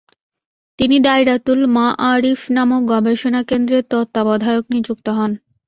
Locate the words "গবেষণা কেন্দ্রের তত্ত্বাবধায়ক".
2.91-4.65